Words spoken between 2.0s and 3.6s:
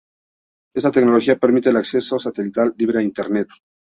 satelital libre a Internet.